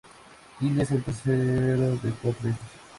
[0.59, 2.57] Kelly es el tercero de cuatro hijos.